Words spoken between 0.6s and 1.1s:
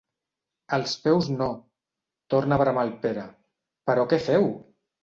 Els